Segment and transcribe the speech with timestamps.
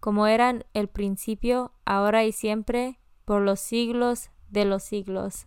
[0.00, 5.46] como eran el principio, ahora y siempre, por los siglos de los siglos.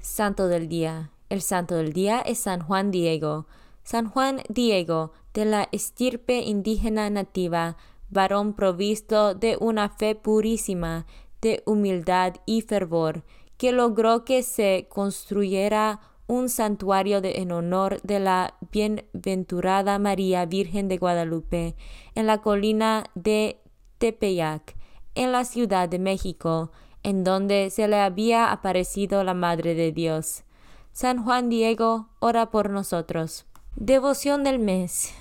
[0.00, 1.10] Santo del Día.
[1.30, 3.46] El Santo del Día es San Juan Diego.
[3.82, 7.76] San Juan Diego, de la estirpe indígena nativa,
[8.10, 11.06] varón provisto de una fe purísima,
[11.40, 13.24] de humildad y fervor,
[13.56, 20.98] que logró que se construyera un santuario en honor de la bienaventurada María Virgen de
[20.98, 21.76] Guadalupe
[22.14, 23.60] en la colina de
[23.98, 24.76] Tepeyac,
[25.14, 30.44] en la Ciudad de México, en donde se le había aparecido la Madre de Dios.
[30.92, 33.46] San Juan Diego, ora por nosotros.
[33.76, 35.12] Devoción del mes.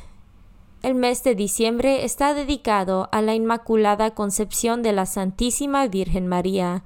[0.84, 6.84] El mes de diciembre está dedicado a la Inmaculada Concepción de la Santísima Virgen María.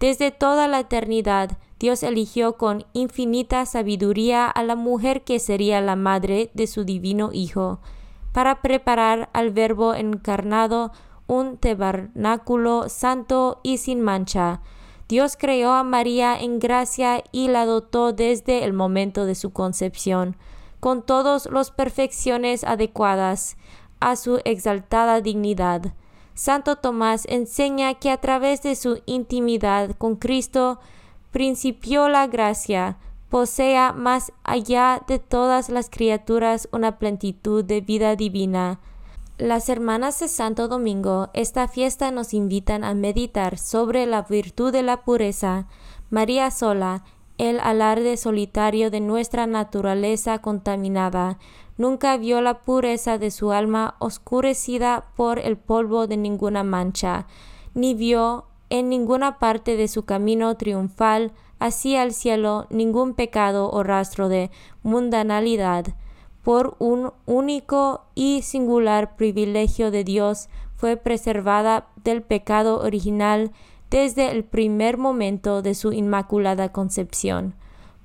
[0.00, 5.96] Desde toda la eternidad, Dios eligió con infinita sabiduría a la mujer que sería la
[5.96, 7.78] madre de su divino Hijo,
[8.32, 10.92] para preparar al Verbo encarnado
[11.26, 14.62] un tabernáculo santo y sin mancha.
[15.10, 20.36] Dios creó a María en gracia y la dotó desde el momento de su concepción,
[20.80, 23.58] con todas las perfecciones adecuadas
[24.00, 25.92] a su exaltada dignidad.
[26.32, 30.80] Santo Tomás enseña que a través de su intimidad con Cristo
[31.34, 32.96] principió la gracia,
[33.28, 38.78] posea más allá de todas las criaturas una plenitud de vida divina.
[39.36, 44.84] Las hermanas de Santo Domingo, esta fiesta nos invitan a meditar sobre la virtud de
[44.84, 45.66] la pureza,
[46.08, 47.02] María sola,
[47.36, 51.40] el alarde solitario de nuestra naturaleza contaminada,
[51.76, 57.26] nunca vio la pureza de su alma oscurecida por el polvo de ninguna mancha,
[57.74, 63.82] ni vio en ninguna parte de su camino triunfal hacia el cielo ningún pecado o
[63.82, 64.50] rastro de
[64.82, 65.86] mundanalidad.
[66.42, 73.52] Por un único y singular privilegio de Dios fue preservada del pecado original
[73.90, 77.54] desde el primer momento de su inmaculada concepción.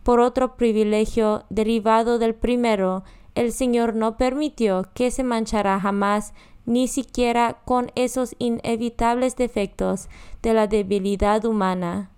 [0.03, 3.03] Por otro privilegio derivado del primero,
[3.35, 6.33] el Señor no permitió que se manchara jamás
[6.69, 10.07] ni siquiera con esos inevitables defectos
[10.43, 12.11] de la debilidad humana.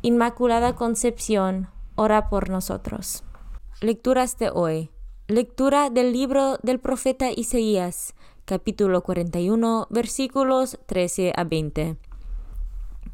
[0.00, 3.22] Inmaculada Concepción, ora por nosotros.
[3.82, 4.90] Lecturas de hoy.
[5.28, 8.14] Lectura del libro del profeta Isaías,
[8.46, 11.98] capítulo 41, versículos 13 a 20.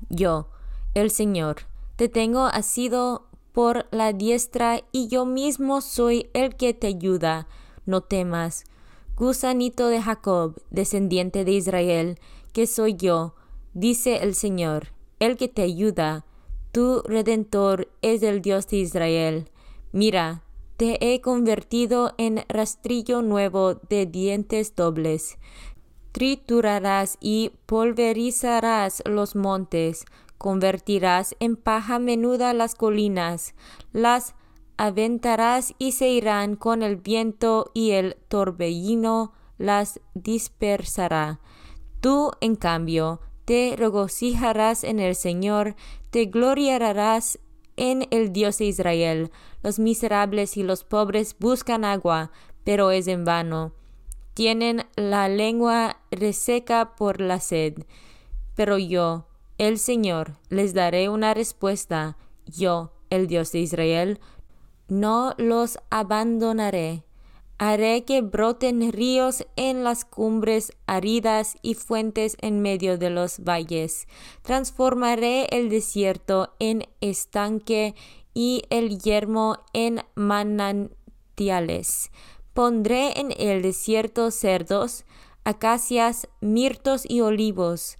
[0.08, 0.50] Yo,
[0.94, 1.66] el Señor,
[1.96, 7.48] Te tengo asido por la diestra y yo mismo soy el que te ayuda.
[7.86, 8.64] No temas.
[9.20, 12.18] Gusanito de Jacob, descendiente de Israel,
[12.54, 13.34] que soy yo,
[13.74, 16.24] dice el Señor, el que te ayuda.
[16.72, 19.50] Tu redentor es el Dios de Israel.
[19.92, 20.42] Mira,
[20.78, 25.36] te he convertido en rastrillo nuevo de dientes dobles.
[26.12, 30.06] Triturarás y pulverizarás los montes,
[30.38, 33.54] convertirás en paja menuda las colinas,
[33.92, 34.34] las
[34.80, 41.38] aventarás y se irán con el viento y el torbellino las dispersará.
[42.00, 45.76] Tú, en cambio, te regocijarás en el Señor,
[46.08, 47.38] te gloriarás
[47.76, 49.30] en el Dios de Israel.
[49.62, 52.30] Los miserables y los pobres buscan agua,
[52.64, 53.74] pero es en vano.
[54.32, 57.84] Tienen la lengua reseca por la sed.
[58.54, 59.26] Pero yo,
[59.58, 62.16] el Señor, les daré una respuesta.
[62.46, 64.20] Yo, el Dios de Israel,
[64.90, 67.04] no los abandonaré.
[67.58, 74.08] Haré que broten ríos en las cumbres aridas y fuentes en medio de los valles.
[74.42, 77.94] Transformaré el desierto en estanque
[78.32, 82.10] y el yermo en manantiales.
[82.54, 85.04] Pondré en el desierto cerdos,
[85.44, 87.98] acacias, mirtos y olivos.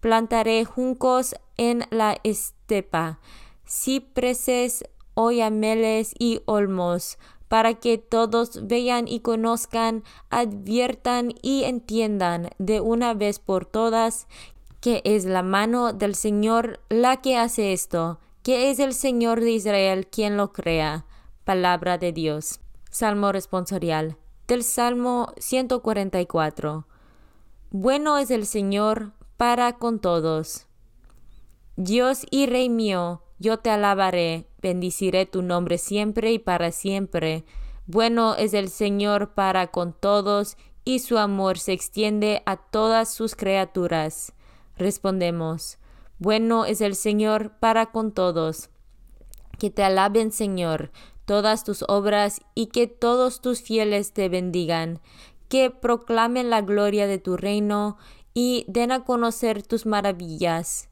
[0.00, 3.20] Plantaré juncos en la estepa,
[3.68, 7.18] cipreses, oyameles y olmos
[7.48, 14.26] para que todos vean y conozcan, adviertan y entiendan de una vez por todas
[14.80, 19.52] que es la mano del Señor la que hace esto, que es el Señor de
[19.52, 21.06] Israel quien lo crea.
[21.44, 22.60] Palabra de Dios.
[22.90, 24.16] Salmo responsorial
[24.52, 26.86] del Salmo 144.
[27.70, 30.66] Bueno es el Señor para con todos.
[31.76, 37.44] Dios y Rey mío, yo te alabaré, bendiciré tu nombre siempre y para siempre.
[37.86, 43.36] Bueno es el Señor para con todos, y su amor se extiende a todas sus
[43.36, 44.32] criaturas.
[44.76, 45.78] Respondemos,
[46.18, 48.70] bueno es el Señor para con todos.
[49.58, 50.90] Que te alaben, Señor,
[51.24, 55.00] todas tus obras y que todos tus fieles te bendigan,
[55.48, 57.96] que proclamen la gloria de tu reino
[58.34, 60.88] y den a conocer tus maravillas.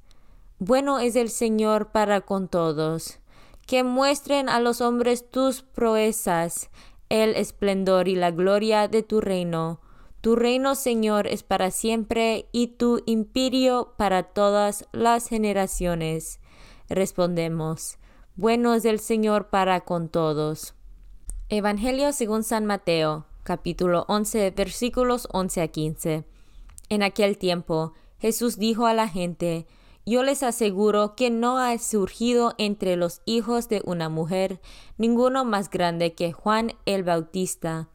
[0.59, 3.20] Bueno es el Señor para con todos.
[3.67, 6.71] Que muestren a los hombres tus proezas,
[7.09, 9.81] el esplendor y la gloria de tu reino.
[10.21, 16.41] Tu reino, Señor, es para siempre y tu imperio para todas las generaciones.
[16.89, 17.99] Respondemos,
[18.37, 20.75] bueno es el Señor para con todos.
[21.49, 26.25] Evangelio según San Mateo, capítulo 11, versículos 11 a 15.
[26.91, 29.67] En aquel tiempo, Jesús dijo a la gente,
[30.11, 34.61] yo les aseguro que no ha surgido entre los hijos de una mujer
[34.99, 37.89] ninguno más grande que Juan el Bautista.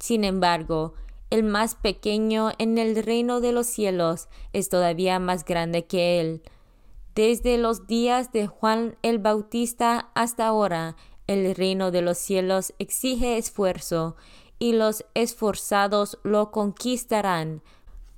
[0.00, 0.94] Sin embargo,
[1.30, 6.42] el más pequeño en el reino de los cielos es todavía más grande que él.
[7.14, 10.96] Desde los días de Juan el Bautista hasta ahora,
[11.28, 14.16] el reino de los cielos exige esfuerzo,
[14.58, 17.62] y los esforzados lo conquistarán,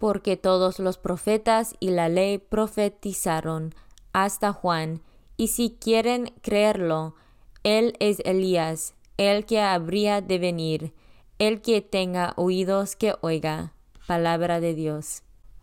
[0.02, 3.72] porque todos los profetas y la ley profetizaron
[4.12, 5.00] hasta Juan,
[5.36, 7.14] y si quieren creerlo,
[7.62, 10.92] él es Elías, el que habría de venir,
[11.38, 13.74] el que tenga oídos que oiga.
[14.08, 15.22] Palabra de Dios.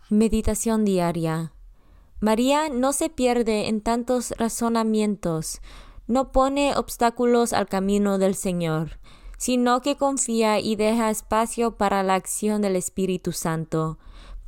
[0.10, 1.52] Meditación diaria.
[2.22, 5.60] María no se pierde en tantos razonamientos,
[6.08, 9.02] no pone obstáculos al camino del Señor,
[9.38, 14.00] sino que confía y deja espacio para la acción del Espíritu Santo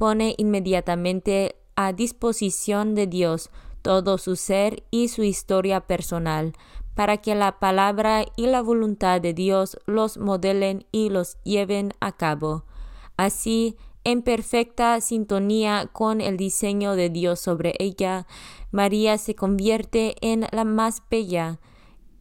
[0.02, 3.52] pone inmediatamente a disposición de Dios
[3.84, 6.54] todo su ser y su historia personal,
[6.96, 12.14] para que la palabra y la voluntad de Dios los modelen y los lleven a
[12.14, 12.66] cabo.
[13.16, 18.26] Así, en perfecta sintonía con el diseño de Dios sobre ella,
[18.72, 21.60] María se convierte en la más bella,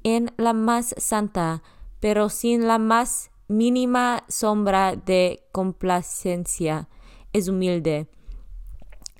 [0.03, 1.63] en la más santa,
[1.99, 6.91] pero sin la más mínima sombra de complacencia
[7.33, 8.09] es humilde.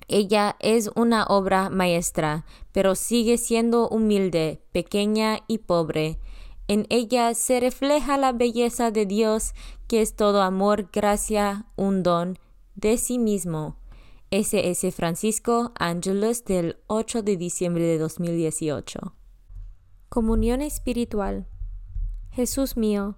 [0.07, 6.19] Ella es una obra maestra, pero sigue siendo humilde, pequeña y pobre.
[6.67, 9.53] En ella se refleja la belleza de Dios,
[9.87, 12.37] que es todo amor, gracia, un don
[12.75, 13.77] de sí mismo.
[14.31, 14.91] S.S.
[14.91, 19.13] Francisco Ángeles del 8 de diciembre de 2018.
[20.07, 21.47] Comunión espiritual.
[22.31, 23.17] Jesús mío,